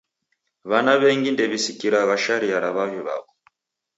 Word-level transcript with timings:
W'ana 0.69 0.93
w'engi 1.01 1.29
ndew'isikiragha 1.33 2.15
sharia 2.25 2.57
ra 2.63 2.69
w'avi 2.75 2.99
w'aw'o. 3.05 3.29